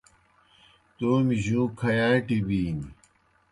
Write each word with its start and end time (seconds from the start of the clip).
تومیْ 0.97 1.35
جُوں 1.43 1.67
کھیاݩٹیْ 1.79 2.37
بِینیْ 2.47 2.87